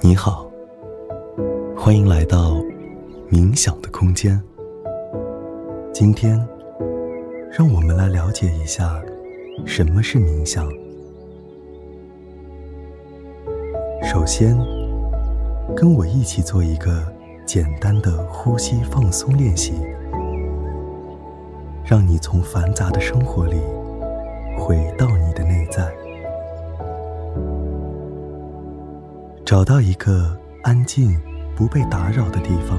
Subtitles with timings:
[0.00, 0.50] 你好，
[1.76, 2.54] 欢迎来到
[3.30, 4.40] 冥想的空间。
[5.92, 6.38] 今天，
[7.52, 8.98] 让我们来了解一下
[9.66, 10.66] 什么是冥想。
[14.02, 14.56] 首先，
[15.76, 17.02] 跟我一起做一个
[17.44, 19.74] 简单的呼吸放松练习，
[21.84, 23.60] 让你从繁杂的生活里
[24.56, 25.94] 回到你的内在，
[29.44, 31.20] 找到一个安静、
[31.54, 32.78] 不被打扰的地方，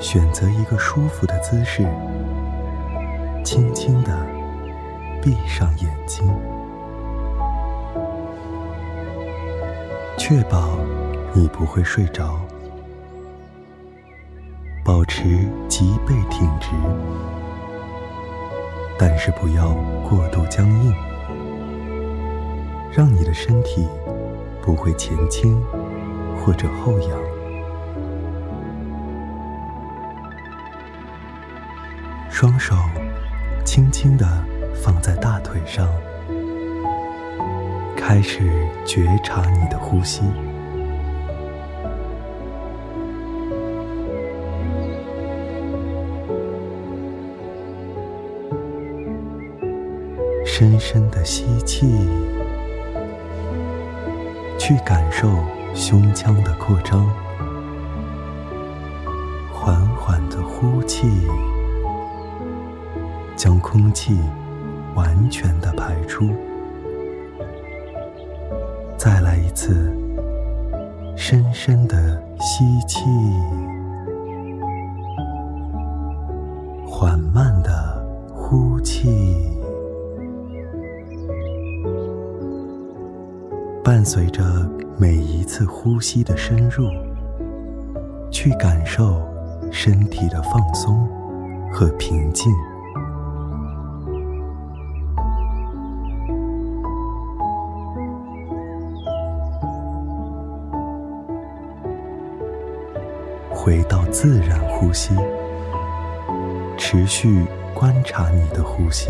[0.00, 1.86] 选择一个舒服的姿势，
[3.44, 4.26] 轻轻地
[5.20, 6.26] 闭上眼睛。
[10.16, 10.78] 确保
[11.34, 12.40] 你不会睡着，
[14.82, 16.70] 保持脊背挺直，
[18.98, 19.74] 但是不要
[20.08, 20.94] 过度僵硬，
[22.90, 23.86] 让你的身体
[24.64, 25.62] 不会前倾
[26.40, 27.10] 或者后仰。
[32.30, 32.74] 双手
[33.62, 34.26] 轻轻地
[34.74, 35.86] 放在大腿上。
[37.94, 38.50] 开始
[38.86, 40.22] 觉察你的呼吸，
[50.46, 51.86] 深深的吸气，
[54.66, 55.28] 去感受
[55.74, 57.04] 胸腔的扩张；
[59.52, 61.06] 缓缓的呼气，
[63.36, 64.18] 将空气
[64.94, 66.30] 完全的排出。
[68.96, 69.94] 再来一次，
[71.14, 73.04] 深深的吸气，
[76.86, 78.02] 缓慢的
[78.34, 79.53] 呼气，
[84.04, 84.44] 随着
[84.98, 86.90] 每一次呼吸的深入，
[88.30, 89.22] 去感受
[89.72, 91.08] 身体的放松
[91.72, 92.52] 和平静。
[103.50, 105.14] 回到自然呼吸，
[106.76, 109.08] 持续观察你的呼吸。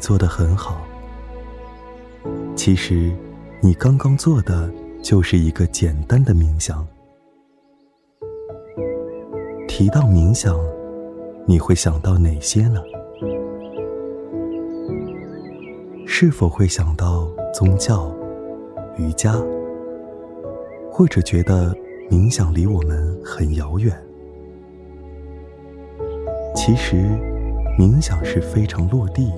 [0.00, 0.80] 做的很好。
[2.56, 3.12] 其实，
[3.60, 4.68] 你刚刚做的
[5.02, 6.86] 就是一个简单的冥想。
[9.68, 10.58] 提到冥想，
[11.46, 12.82] 你会想到哪些呢？
[16.06, 18.14] 是否会想到宗教、
[18.98, 19.32] 瑜伽，
[20.90, 21.74] 或者觉得
[22.10, 23.96] 冥想离我们很遥远？
[26.54, 26.96] 其实，
[27.78, 29.32] 冥想是非常落地，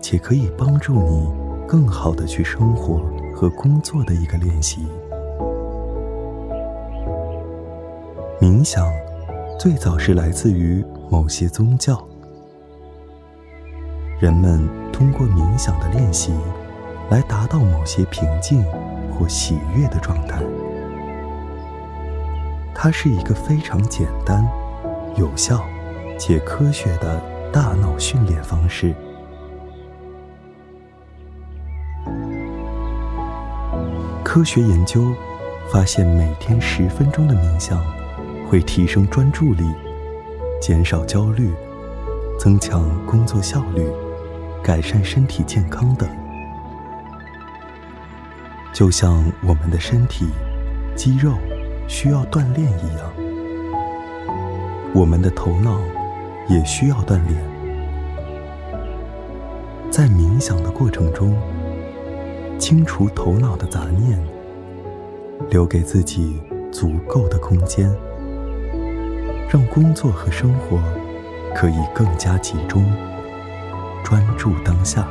[0.00, 1.28] 且可以帮助你
[1.66, 3.00] 更好的去生活
[3.34, 4.86] 和工作的一个练习。
[8.40, 8.86] 冥想。
[9.58, 12.06] 最早是来自于某些宗教，
[14.20, 16.30] 人们通过冥想的练习，
[17.10, 18.62] 来达到某些平静
[19.10, 20.42] 或喜悦的状态。
[22.74, 24.46] 它是一个非常简单、
[25.16, 25.64] 有效
[26.18, 27.18] 且科学的
[27.50, 28.94] 大脑训练方式。
[34.28, 35.14] 科学研究
[35.70, 37.80] 发现，每天十分钟的冥想。
[38.48, 39.64] 会提升专注力，
[40.60, 41.52] 减少焦虑，
[42.38, 43.88] 增强工作效率，
[44.62, 46.08] 改善身体健康等。
[48.72, 50.26] 就像我们的身体
[50.96, 51.34] 肌肉
[51.86, 53.12] 需要锻炼一样，
[54.92, 55.80] 我们的头脑
[56.48, 57.40] 也需要锻炼。
[59.90, 61.36] 在冥想的过程中，
[62.58, 64.18] 清除头脑的杂念，
[65.50, 66.40] 留给自己
[66.72, 67.94] 足够的空间。
[69.48, 70.80] 让工作和生活
[71.54, 72.84] 可以更加集中、
[74.02, 75.08] 专注当下。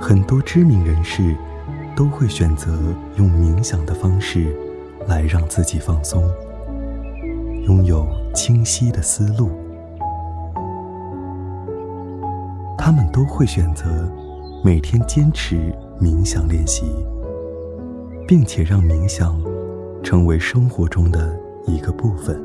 [0.00, 1.36] 很多知名人士
[1.94, 2.72] 都会选择
[3.16, 4.56] 用冥想的方式
[5.06, 6.28] 来让自己放松，
[7.66, 9.67] 拥有清晰的思路。
[12.88, 14.10] 他们都会选择
[14.64, 15.70] 每天坚持
[16.00, 16.86] 冥想练习，
[18.26, 19.38] 并且让冥想。
[20.02, 22.42] 成为生活中的一个部分。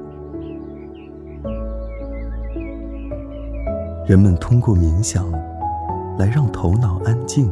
[4.05, 5.31] 人们通过冥想
[6.17, 7.49] 来让头脑安静，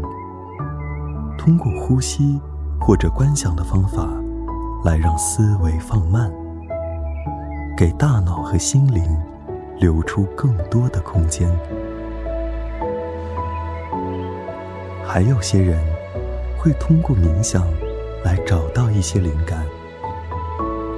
[1.37, 2.41] 通过呼吸
[2.77, 4.09] 或者观想的方法
[4.83, 6.29] 来让思维放慢，
[7.77, 9.01] 给大脑和心灵
[9.79, 11.49] 留出更多的空间。
[15.13, 15.77] 还有些人
[16.57, 17.67] 会通过冥想
[18.23, 19.65] 来找到一些灵感，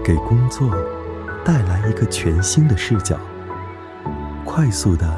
[0.05, 0.69] 给工作
[1.43, 3.17] 带来一个全新的视角，
[4.45, 5.11] 快速的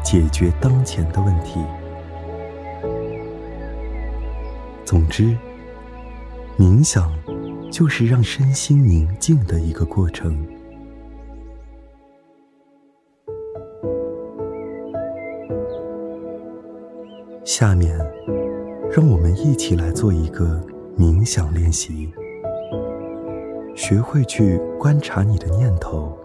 [0.00, 1.58] 解决当前的问题。
[4.84, 5.36] 总之，
[6.56, 7.12] 冥想
[7.68, 10.46] 就是让身心宁静的一个过程。
[17.44, 17.98] 下面，
[18.96, 20.58] 让我们一起来做一个
[20.98, 22.10] 冥想练习，
[23.74, 26.16] 学会去观察你的念头，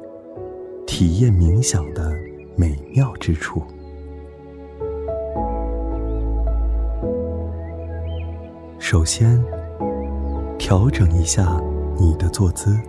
[0.88, 2.16] 体验冥想的
[2.56, 3.62] 美妙之处。
[8.80, 9.44] 首先，
[10.58, 11.62] 调整一下
[12.00, 12.80] 你的坐姿，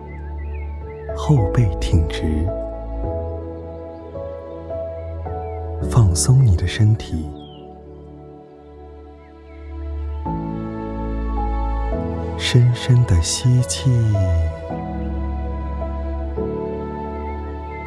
[1.13, 2.23] 后背挺直，
[5.91, 7.29] 放松你的身体，
[12.53, 13.89] 深深的吸气，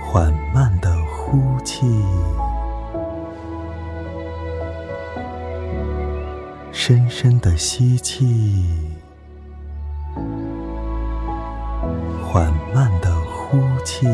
[0.03, 1.87] 缓慢的呼气。
[6.73, 8.67] 深深的吸气，
[12.25, 14.09] 缓慢的呼气，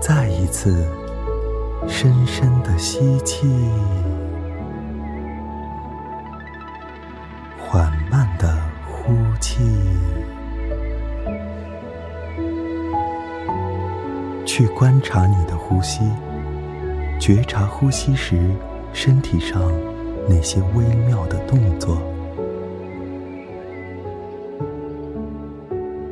[0.00, 0.88] 再一次
[1.86, 3.46] 深深的吸气，
[7.58, 8.56] 缓慢的
[8.86, 9.60] 呼气，
[14.44, 16.00] 去观察你的呼吸。
[17.18, 18.38] 觉察呼吸时
[18.92, 19.60] 身体上
[20.28, 21.98] 那些微妙的动作，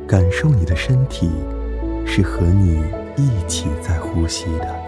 [0.07, 1.31] 感受你的身体
[2.05, 2.83] 是和你
[3.15, 4.84] 一起在呼吸的。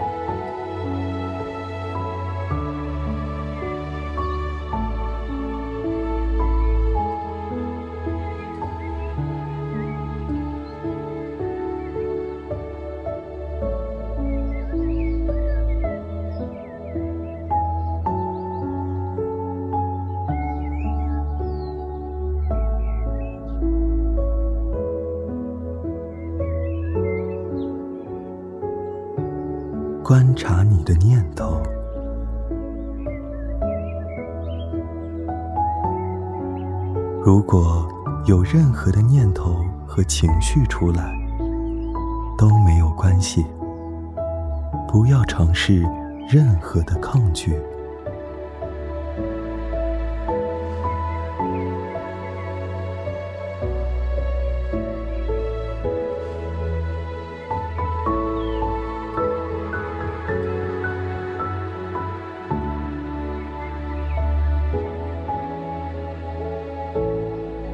[30.08, 31.60] 观察你的念头，
[37.22, 37.86] 如果
[38.24, 39.56] 有任何的念头
[39.86, 41.14] 和情绪出来，
[42.38, 43.44] 都没有关系。
[44.90, 45.82] 不要尝试
[46.26, 47.54] 任何的抗拒。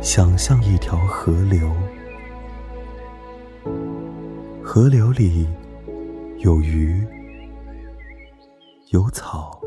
[0.05, 1.61] 想象一条河流，
[4.63, 5.49] 河流里
[6.41, 7.03] 有鱼，
[8.91, 9.59] 有草，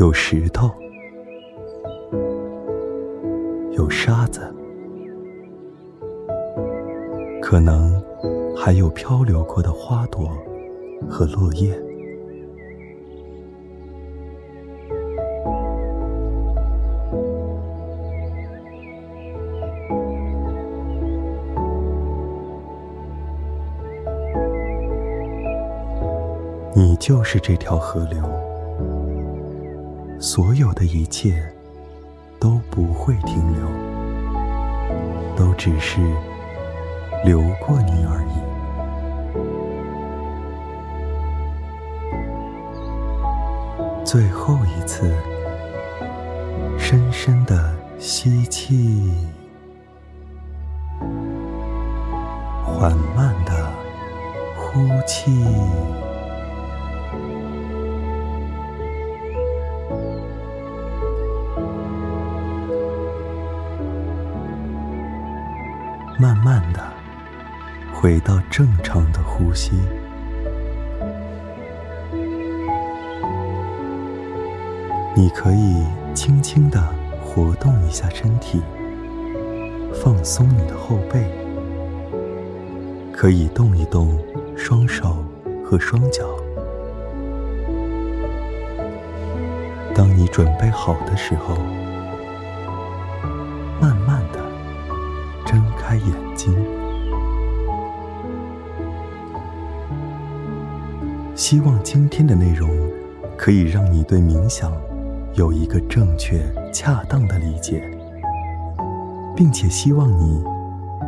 [0.00, 0.68] 有石头，
[3.76, 4.52] 有沙子，
[7.40, 8.02] 可能
[8.56, 10.28] 还有漂流过的花朵
[11.08, 11.72] 和落叶。
[26.76, 28.20] 你就是这条河流，
[30.18, 31.40] 所有的一切
[32.40, 33.64] 都不会停留，
[35.36, 36.00] 都只是
[37.24, 38.34] 流过你而已。
[44.04, 45.14] 最后一次，
[46.76, 49.14] 深深的吸气，
[52.64, 53.72] 缓慢的
[54.56, 55.32] 呼气。
[66.16, 66.80] 慢慢的
[67.92, 69.72] 回到正常的呼吸，
[75.16, 76.80] 你可以轻轻的
[77.20, 78.62] 活动一下身体，
[79.92, 81.24] 放松你的后背，
[83.12, 84.16] 可以动一动
[84.56, 85.16] 双手
[85.64, 86.24] 和双脚。
[89.94, 91.56] 当你准备好的时候，
[101.54, 102.68] 希望今天的内容
[103.36, 104.72] 可以让你对冥想
[105.34, 106.42] 有一个正确、
[106.72, 107.88] 恰当的理解，
[109.36, 110.42] 并且希望你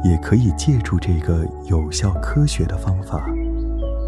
[0.05, 3.29] 也可以借助这个有效、科学的方法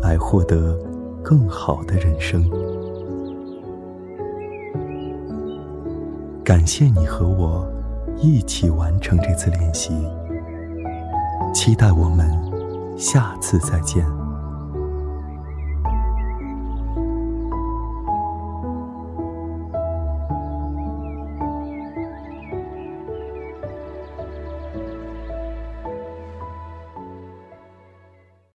[0.00, 0.78] 来获得
[1.24, 2.48] 更好的人生。
[6.44, 7.68] 感谢你和我
[8.16, 9.90] 一起完成这次练习，
[11.52, 12.30] 期待我们
[12.96, 14.06] 下次再见。